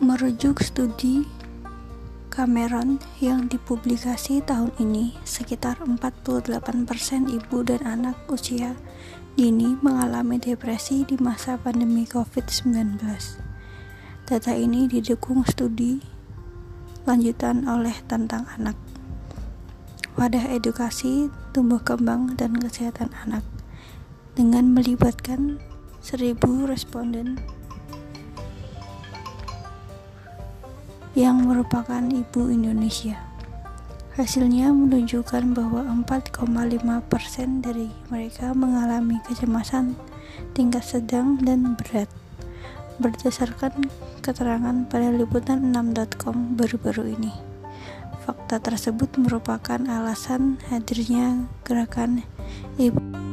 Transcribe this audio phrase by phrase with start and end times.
[0.00, 1.28] Merujuk studi
[2.32, 8.80] Cameron yang dipublikasi tahun ini, sekitar 48% ibu dan anak usia
[9.36, 12.96] dini mengalami depresi di masa pandemi COVID-19.
[14.24, 16.00] Data ini didukung studi
[17.04, 18.80] lanjutan oleh tentang anak.
[20.16, 23.44] Wadah edukasi, tumbuh kembang, dan kesehatan anak
[24.32, 25.60] dengan melibatkan
[26.00, 27.59] seribu responden
[31.18, 33.18] yang merupakan ibu Indonesia.
[34.14, 39.96] Hasilnya menunjukkan bahwa 4,5% dari mereka mengalami kecemasan
[40.52, 42.10] tingkat sedang dan berat.
[43.00, 43.88] Berdasarkan
[44.20, 47.32] keterangan pada liputan 6.com baru-baru ini.
[48.28, 52.20] Fakta tersebut merupakan alasan hadirnya gerakan
[52.76, 53.29] ibu